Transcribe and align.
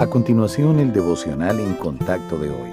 A 0.00 0.06
continuación, 0.06 0.78
el 0.78 0.94
devocional 0.94 1.60
en 1.60 1.74
contacto 1.74 2.38
de 2.38 2.48
hoy. 2.48 2.70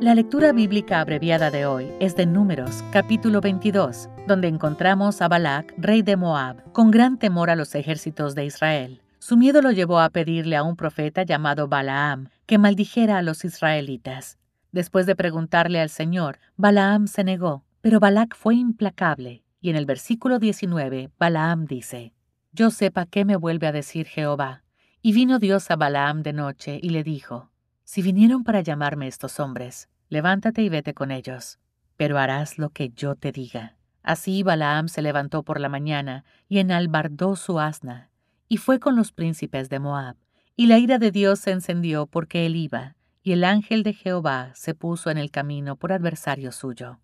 La 0.00 0.14
lectura 0.14 0.52
bíblica 0.52 1.00
abreviada 1.00 1.50
de 1.50 1.66
hoy 1.66 1.88
es 1.98 2.14
de 2.14 2.24
Números, 2.24 2.84
capítulo 2.92 3.40
22, 3.40 4.08
donde 4.28 4.46
encontramos 4.46 5.20
a 5.22 5.26
Balac, 5.26 5.74
rey 5.76 6.02
de 6.02 6.14
Moab, 6.14 6.62
con 6.70 6.92
gran 6.92 7.18
temor 7.18 7.50
a 7.50 7.56
los 7.56 7.74
ejércitos 7.74 8.36
de 8.36 8.44
Israel. 8.44 9.02
Su 9.18 9.36
miedo 9.36 9.60
lo 9.60 9.72
llevó 9.72 9.98
a 9.98 10.08
pedirle 10.08 10.54
a 10.54 10.62
un 10.62 10.76
profeta 10.76 11.24
llamado 11.24 11.66
Balaam 11.66 12.28
que 12.46 12.58
maldijera 12.58 13.18
a 13.18 13.22
los 13.22 13.44
israelitas. 13.44 14.38
Después 14.70 15.04
de 15.06 15.16
preguntarle 15.16 15.80
al 15.80 15.90
Señor, 15.90 16.38
Balaam 16.56 17.08
se 17.08 17.24
negó, 17.24 17.64
pero 17.80 17.98
Balac 17.98 18.36
fue 18.36 18.54
implacable, 18.54 19.42
y 19.60 19.70
en 19.70 19.74
el 19.74 19.84
versículo 19.84 20.38
19, 20.38 21.10
Balaam 21.18 21.66
dice, 21.66 22.12
Yo 22.52 22.70
sepa 22.70 23.04
qué 23.04 23.24
me 23.24 23.34
vuelve 23.34 23.66
a 23.66 23.72
decir 23.72 24.06
Jehová, 24.06 24.62
y 25.06 25.12
vino 25.12 25.38
Dios 25.38 25.70
a 25.70 25.76
Balaam 25.76 26.24
de 26.24 26.32
noche 26.32 26.80
y 26.82 26.90
le 26.90 27.04
dijo, 27.04 27.52
Si 27.84 28.02
vinieron 28.02 28.42
para 28.42 28.60
llamarme 28.60 29.06
estos 29.06 29.38
hombres, 29.38 29.88
levántate 30.08 30.62
y 30.62 30.68
vete 30.68 30.94
con 30.94 31.12
ellos, 31.12 31.60
pero 31.96 32.18
harás 32.18 32.58
lo 32.58 32.70
que 32.70 32.88
yo 32.88 33.14
te 33.14 33.30
diga. 33.30 33.76
Así 34.02 34.42
Balaam 34.42 34.88
se 34.88 35.02
levantó 35.02 35.44
por 35.44 35.60
la 35.60 35.68
mañana 35.68 36.24
y 36.48 36.58
enalbardó 36.58 37.36
su 37.36 37.60
asna, 37.60 38.10
y 38.48 38.56
fue 38.56 38.80
con 38.80 38.96
los 38.96 39.12
príncipes 39.12 39.68
de 39.68 39.78
Moab. 39.78 40.16
Y 40.56 40.66
la 40.66 40.78
ira 40.78 40.98
de 40.98 41.12
Dios 41.12 41.38
se 41.38 41.52
encendió 41.52 42.08
porque 42.08 42.44
él 42.44 42.56
iba, 42.56 42.96
y 43.22 43.30
el 43.30 43.44
ángel 43.44 43.84
de 43.84 43.92
Jehová 43.92 44.50
se 44.56 44.74
puso 44.74 45.10
en 45.10 45.18
el 45.18 45.30
camino 45.30 45.76
por 45.76 45.92
adversario 45.92 46.50
suyo. 46.50 46.98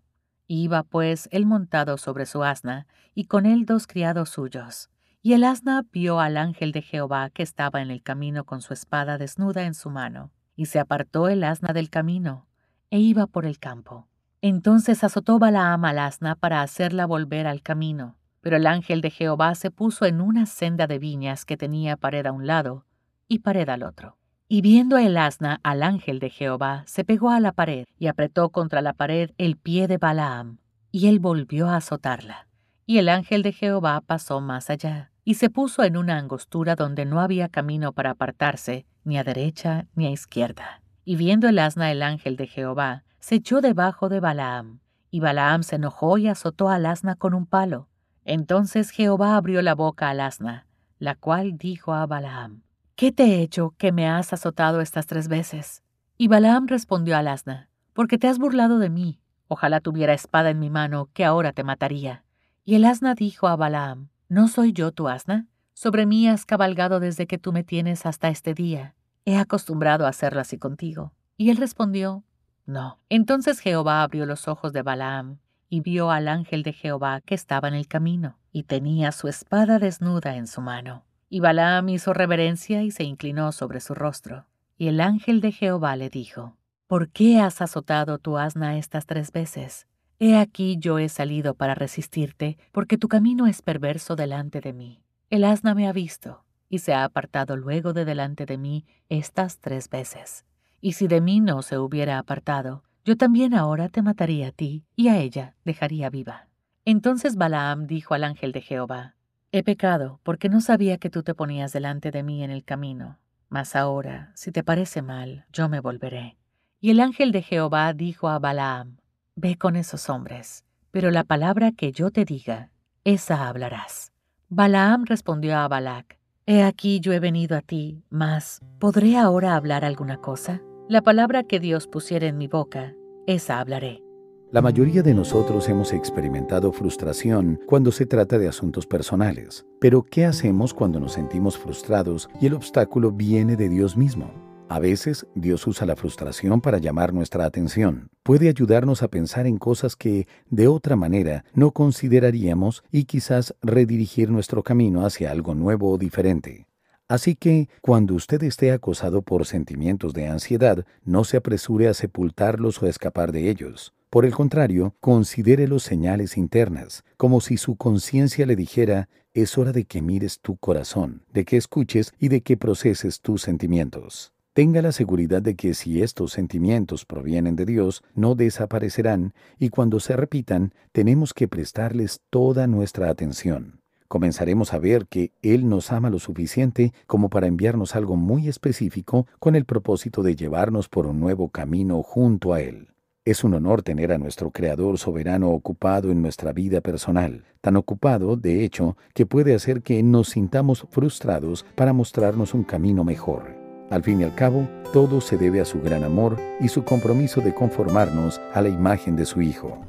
Iba 0.47 0.83
pues 0.83 1.29
él 1.31 1.45
montado 1.45 1.97
sobre 1.97 2.25
su 2.25 2.43
asna, 2.43 2.85
y 3.15 3.27
con 3.27 3.45
él 3.45 3.65
dos 3.65 3.87
criados 3.87 4.27
suyos. 4.27 4.89
Y 5.25 5.31
el 5.31 5.45
asna 5.45 5.85
vio 5.89 6.19
al 6.19 6.35
ángel 6.35 6.73
de 6.73 6.81
Jehová 6.81 7.29
que 7.29 7.43
estaba 7.43 7.81
en 7.81 7.91
el 7.91 8.03
camino 8.03 8.43
con 8.43 8.61
su 8.61 8.73
espada 8.73 9.17
desnuda 9.17 9.63
en 9.63 9.73
su 9.73 9.89
mano, 9.89 10.31
y 10.53 10.65
se 10.65 10.79
apartó 10.79 11.29
el 11.29 11.45
asna 11.45 11.71
del 11.71 11.89
camino, 11.89 12.45
e 12.89 12.99
iba 12.99 13.25
por 13.25 13.45
el 13.45 13.57
campo. 13.57 14.09
Entonces 14.41 15.01
azotó 15.01 15.39
Balaam 15.39 15.85
al 15.85 15.99
asna 15.99 16.35
para 16.35 16.61
hacerla 16.61 17.05
volver 17.05 17.47
al 17.47 17.61
camino, 17.61 18.17
pero 18.41 18.57
el 18.57 18.67
ángel 18.67 18.99
de 18.99 19.11
Jehová 19.11 19.55
se 19.55 19.71
puso 19.71 20.05
en 20.05 20.19
una 20.19 20.45
senda 20.45 20.87
de 20.87 20.99
viñas 20.99 21.45
que 21.45 21.55
tenía 21.55 21.95
pared 21.95 22.25
a 22.25 22.33
un 22.33 22.45
lado 22.45 22.85
y 23.29 23.39
pared 23.39 23.69
al 23.69 23.83
otro. 23.83 24.17
Y 24.49 24.59
viendo 24.59 24.97
el 24.97 25.15
asna 25.15 25.61
al 25.63 25.83
ángel 25.83 26.19
de 26.19 26.31
Jehová, 26.31 26.83
se 26.85 27.05
pegó 27.05 27.29
a 27.29 27.39
la 27.39 27.53
pared 27.53 27.85
y 27.97 28.07
apretó 28.07 28.49
contra 28.49 28.81
la 28.81 28.91
pared 28.91 29.31
el 29.37 29.55
pie 29.55 29.87
de 29.87 29.97
Balaam, 29.97 30.57
y 30.91 31.07
él 31.07 31.19
volvió 31.19 31.69
a 31.69 31.77
azotarla. 31.77 32.49
Y 32.85 32.97
el 32.97 33.07
ángel 33.07 33.41
de 33.41 33.53
Jehová 33.53 34.01
pasó 34.05 34.41
más 34.41 34.69
allá 34.69 35.11
y 35.23 35.35
se 35.35 35.49
puso 35.49 35.83
en 35.83 35.97
una 35.97 36.17
angostura 36.17 36.75
donde 36.75 37.05
no 37.05 37.21
había 37.21 37.49
camino 37.49 37.93
para 37.93 38.11
apartarse, 38.11 38.85
ni 39.03 39.17
a 39.17 39.23
derecha 39.23 39.87
ni 39.95 40.05
a 40.07 40.11
izquierda. 40.11 40.81
Y 41.05 41.15
viendo 41.15 41.47
el 41.47 41.59
asna 41.59 41.91
el 41.91 42.01
ángel 42.01 42.35
de 42.35 42.47
Jehová, 42.47 43.03
se 43.19 43.35
echó 43.35 43.61
debajo 43.61 44.09
de 44.09 44.19
Balaam, 44.19 44.79
y 45.09 45.19
Balaam 45.19 45.63
se 45.63 45.75
enojó 45.75 46.17
y 46.17 46.27
azotó 46.27 46.69
al 46.69 46.85
asna 46.85 47.15
con 47.15 47.33
un 47.33 47.45
palo. 47.45 47.87
Entonces 48.25 48.89
Jehová 48.89 49.35
abrió 49.35 49.61
la 49.61 49.75
boca 49.75 50.09
al 50.09 50.19
asna, 50.19 50.67
la 50.99 51.15
cual 51.15 51.57
dijo 51.57 51.93
a 51.93 52.05
Balaam, 52.05 52.63
¿Qué 52.95 53.11
te 53.11 53.23
he 53.23 53.41
hecho 53.41 53.73
que 53.77 53.91
me 53.91 54.07
has 54.07 54.33
azotado 54.33 54.81
estas 54.81 55.07
tres 55.07 55.27
veces? 55.27 55.83
Y 56.17 56.27
Balaam 56.27 56.67
respondió 56.67 57.17
al 57.17 57.27
asna, 57.27 57.69
Porque 57.93 58.17
te 58.17 58.27
has 58.27 58.39
burlado 58.39 58.79
de 58.79 58.89
mí. 58.89 59.19
Ojalá 59.47 59.81
tuviera 59.81 60.13
espada 60.13 60.49
en 60.49 60.59
mi 60.59 60.69
mano, 60.69 61.09
que 61.13 61.25
ahora 61.25 61.53
te 61.53 61.63
mataría. 61.63 62.23
Y 62.65 62.75
el 62.75 62.85
asna 62.85 63.13
dijo 63.13 63.47
a 63.47 63.55
Balaam, 63.55 64.09
¿No 64.33 64.47
soy 64.47 64.73
yo 64.73 64.91
tu 64.91 65.09
asna? 65.09 65.45
Sobre 65.75 66.07
mí 66.07 66.27
has 66.27 66.47
cabalgado 66.47 66.99
desde 66.99 67.27
que 67.27 67.37
tú 67.37 67.53
me 67.53 67.63
tienes 67.63 68.07
hasta 68.07 68.29
este 68.29 68.55
día. 68.55 68.95
He 69.25 69.37
acostumbrado 69.37 70.07
a 70.07 70.09
hacerlo 70.09 70.41
así 70.41 70.57
contigo. 70.57 71.13
Y 71.37 71.51
él 71.51 71.57
respondió, 71.57 72.23
No. 72.65 72.97
Entonces 73.09 73.59
Jehová 73.59 74.01
abrió 74.01 74.25
los 74.25 74.47
ojos 74.47 74.73
de 74.73 74.81
Balaam 74.81 75.37
y 75.69 75.81
vio 75.81 76.09
al 76.09 76.27
ángel 76.27 76.63
de 76.63 76.73
Jehová 76.73 77.21
que 77.21 77.35
estaba 77.35 77.67
en 77.67 77.75
el 77.75 77.87
camino, 77.87 78.39
y 78.51 78.63
tenía 78.63 79.11
su 79.11 79.27
espada 79.27 79.77
desnuda 79.77 80.35
en 80.35 80.47
su 80.47 80.61
mano. 80.61 81.05
Y 81.29 81.39
Balaam 81.39 81.89
hizo 81.89 82.11
reverencia 82.11 82.81
y 82.81 82.89
se 82.89 83.03
inclinó 83.03 83.51
sobre 83.51 83.81
su 83.81 83.93
rostro. 83.93 84.47
Y 84.79 84.87
el 84.87 84.99
ángel 84.99 85.41
de 85.41 85.51
Jehová 85.51 85.95
le 85.95 86.09
dijo, 86.09 86.57
¿Por 86.87 87.09
qué 87.09 87.39
has 87.39 87.61
azotado 87.61 88.17
tu 88.17 88.39
asna 88.39 88.79
estas 88.79 89.05
tres 89.05 89.31
veces? 89.31 89.85
He 90.25 90.37
aquí 90.37 90.77
yo 90.79 90.99
he 90.99 91.09
salido 91.09 91.53
para 91.53 91.75
resistirte, 91.75 92.57
porque 92.71 92.97
tu 92.97 93.09
camino 93.09 93.45
es 93.45 93.61
perverso 93.61 94.15
delante 94.15 94.61
de 94.61 94.71
mí. 94.71 95.03
El 95.29 95.43
asna 95.43 95.75
me 95.75 95.85
ha 95.85 95.91
visto, 95.91 96.45
y 96.69 96.79
se 96.79 96.93
ha 96.93 97.03
apartado 97.03 97.57
luego 97.57 97.91
de 97.91 98.05
delante 98.05 98.45
de 98.45 98.57
mí 98.57 98.85
estas 99.09 99.59
tres 99.59 99.89
veces. 99.89 100.45
Y 100.79 100.93
si 100.93 101.09
de 101.09 101.19
mí 101.19 101.41
no 101.41 101.61
se 101.61 101.77
hubiera 101.77 102.19
apartado, 102.19 102.83
yo 103.03 103.17
también 103.17 103.53
ahora 103.53 103.89
te 103.89 104.01
mataría 104.01 104.47
a 104.47 104.51
ti, 104.53 104.85
y 104.95 105.09
a 105.09 105.19
ella 105.19 105.57
dejaría 105.65 106.09
viva. 106.09 106.47
Entonces 106.85 107.35
Balaam 107.35 107.85
dijo 107.85 108.13
al 108.13 108.23
ángel 108.23 108.53
de 108.53 108.61
Jehová, 108.61 109.15
He 109.51 109.61
pecado, 109.61 110.21
porque 110.23 110.47
no 110.47 110.61
sabía 110.61 110.99
que 110.99 111.09
tú 111.09 111.23
te 111.23 111.35
ponías 111.35 111.73
delante 111.73 112.11
de 112.11 112.23
mí 112.23 112.45
en 112.45 112.49
el 112.49 112.63
camino. 112.63 113.19
Mas 113.49 113.75
ahora, 113.75 114.31
si 114.35 114.53
te 114.53 114.63
parece 114.63 115.01
mal, 115.01 115.47
yo 115.51 115.67
me 115.67 115.81
volveré. 115.81 116.37
Y 116.79 116.91
el 116.91 117.01
ángel 117.01 117.33
de 117.33 117.41
Jehová 117.41 117.91
dijo 117.91 118.29
a 118.29 118.39
Balaam, 118.39 118.99
Ve 119.35 119.57
con 119.57 119.75
esos 119.75 120.09
hombres, 120.09 120.63
pero 120.91 121.09
la 121.09 121.23
palabra 121.23 121.71
que 121.71 121.91
yo 121.91 122.11
te 122.11 122.23
diga, 122.23 122.69
esa 123.03 123.47
hablarás. 123.47 124.11
Balaam 124.49 125.05
respondió 125.05 125.57
a 125.57 125.67
Balac, 125.67 126.19
He 126.45 126.61
aquí 126.61 126.99
yo 126.99 127.13
he 127.13 127.19
venido 127.19 127.57
a 127.57 127.61
ti, 127.61 128.03
mas 128.11 128.59
¿podré 128.77 129.17
ahora 129.17 129.55
hablar 129.55 129.85
alguna 129.85 130.17
cosa? 130.17 130.61
La 130.87 131.01
palabra 131.01 131.43
que 131.43 131.59
Dios 131.59 131.87
pusiera 131.87 132.27
en 132.27 132.37
mi 132.37 132.47
boca, 132.47 132.93
esa 133.25 133.59
hablaré. 133.59 134.03
La 134.51 134.61
mayoría 134.61 135.01
de 135.01 135.15
nosotros 135.15 135.67
hemos 135.67 135.93
experimentado 135.93 136.71
frustración 136.71 137.59
cuando 137.65 137.91
se 137.91 138.05
trata 138.05 138.37
de 138.37 138.47
asuntos 138.47 138.85
personales, 138.85 139.65
pero 139.79 140.03
¿qué 140.03 140.25
hacemos 140.25 140.75
cuando 140.75 140.99
nos 140.99 141.13
sentimos 141.13 141.57
frustrados 141.57 142.29
y 142.39 142.45
el 142.45 142.53
obstáculo 142.53 143.11
viene 143.11 143.55
de 143.55 143.67
Dios 143.67 143.97
mismo? 143.97 144.42
A 144.73 144.79
veces 144.79 145.27
Dios 145.35 145.67
usa 145.67 145.85
la 145.85 145.95
frustración 145.95 146.59
para 146.59 146.79
llamar 146.79 147.13
nuestra 147.13 147.45
atención. 147.45 148.09
Puede 148.23 148.49
ayudarnos 148.49 149.03
a 149.03 149.07
pensar 149.07 149.45
en 149.45 149.57
cosas 149.57 149.95
que, 149.95 150.27
de 150.49 150.67
otra 150.67 150.95
manera, 150.95 151.45
no 151.53 151.69
consideraríamos 151.69 152.83
y 152.91 153.03
quizás 153.03 153.53
redirigir 153.61 154.31
nuestro 154.31 154.63
camino 154.63 155.05
hacia 155.05 155.29
algo 155.29 155.53
nuevo 155.53 155.91
o 155.91 155.99
diferente. 155.99 156.65
Así 157.07 157.35
que, 157.35 157.69
cuando 157.81 158.15
usted 158.15 158.41
esté 158.41 158.71
acosado 158.71 159.21
por 159.21 159.45
sentimientos 159.45 160.11
de 160.11 160.27
ansiedad, 160.27 160.87
no 161.03 161.23
se 161.23 161.37
apresure 161.37 161.87
a 161.87 161.93
sepultarlos 161.93 162.81
o 162.81 162.87
escapar 162.87 163.31
de 163.31 163.51
ellos. 163.51 163.93
Por 164.09 164.25
el 164.25 164.33
contrario, 164.33 164.95
considere 165.01 165.67
los 165.67 165.83
señales 165.83 166.35
internas, 166.35 167.03
como 167.17 167.41
si 167.41 167.57
su 167.57 167.75
conciencia 167.75 168.47
le 168.47 168.55
dijera, 168.55 169.07
es 169.35 169.55
hora 169.55 169.71
de 169.71 169.85
que 169.85 170.01
mires 170.01 170.39
tu 170.39 170.57
corazón, 170.57 171.21
de 171.31 171.45
que 171.45 171.57
escuches 171.57 172.11
y 172.17 172.29
de 172.29 172.41
que 172.41 172.57
proceses 172.57 173.21
tus 173.21 173.43
sentimientos. 173.43 174.32
Tenga 174.53 174.83
la 174.83 174.91
seguridad 174.91 175.41
de 175.41 175.55
que 175.55 175.73
si 175.73 176.03
estos 176.03 176.31
sentimientos 176.31 177.05
provienen 177.05 177.55
de 177.55 177.65
Dios, 177.65 178.03
no 178.13 178.35
desaparecerán 178.35 179.33
y 179.57 179.69
cuando 179.69 179.99
se 179.99 180.15
repitan, 180.15 180.75
tenemos 180.91 181.33
que 181.33 181.47
prestarles 181.47 182.21
toda 182.29 182.67
nuestra 182.67 183.09
atención. 183.09 183.79
Comenzaremos 184.07 184.75
a 184.75 184.77
ver 184.77 185.07
que 185.07 185.31
Él 185.41 185.67
nos 185.67 185.91
ama 185.91 186.11
lo 186.11 186.19
suficiente 186.19 186.93
como 187.07 187.31
para 187.31 187.47
enviarnos 187.47 187.95
algo 187.95 188.15
muy 188.15 188.47
específico 188.47 189.25
con 189.39 189.55
el 189.55 189.65
propósito 189.65 190.21
de 190.21 190.35
llevarnos 190.35 190.87
por 190.87 191.07
un 191.07 191.19
nuevo 191.19 191.49
camino 191.49 192.03
junto 192.03 192.53
a 192.53 192.61
Él. 192.61 192.89
Es 193.25 193.43
un 193.43 193.55
honor 193.55 193.81
tener 193.81 194.11
a 194.11 194.19
nuestro 194.19 194.51
Creador 194.51 194.99
soberano 194.99 195.49
ocupado 195.49 196.11
en 196.11 196.21
nuestra 196.21 196.53
vida 196.53 196.79
personal, 196.81 197.43
tan 197.61 197.75
ocupado, 197.75 198.37
de 198.37 198.63
hecho, 198.63 198.97
que 199.15 199.25
puede 199.25 199.55
hacer 199.55 199.81
que 199.81 200.03
nos 200.03 200.29
sintamos 200.29 200.85
frustrados 200.91 201.65
para 201.73 201.91
mostrarnos 201.91 202.53
un 202.53 202.63
camino 202.63 203.03
mejor. 203.03 203.62
Al 203.93 204.01
fin 204.01 204.21
y 204.21 204.23
al 204.23 204.33
cabo, 204.33 204.67
todo 204.91 205.21
se 205.21 205.37
debe 205.37 205.61
a 205.61 205.65
su 205.65 205.79
gran 205.79 206.03
amor 206.03 206.35
y 206.59 206.67
su 206.67 206.83
compromiso 206.83 207.41
de 207.41 207.53
conformarnos 207.53 208.41
a 208.51 208.59
la 208.63 208.69
imagen 208.69 209.15
de 209.15 209.23
su 209.23 209.39
Hijo. 209.39 209.85